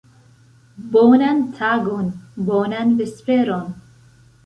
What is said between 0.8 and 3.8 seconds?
Bonan tagon, bonan vesperon.